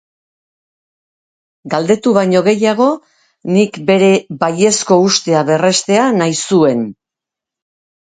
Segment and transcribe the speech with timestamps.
[1.73, 2.89] Galdetu baino gehiago,
[3.59, 4.11] nik bere
[4.43, 6.87] baiezko ustea berrestea nahi zuen.